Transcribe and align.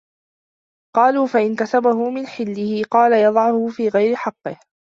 قَالُوا 0.95 1.27
فَإِنْ 1.27 1.55
كَسَبَهُ 1.55 2.09
مِنْ 2.09 2.27
حِلِّهِ؟ 2.27 2.81
قَالَ 2.91 3.13
يَضَعُهُ 3.13 3.67
فِي 3.67 3.89
غَيْرِ 3.89 4.15
حَقِّهِ 4.15 4.59